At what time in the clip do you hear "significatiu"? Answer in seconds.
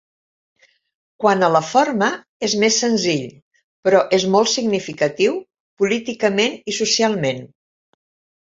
4.55-5.39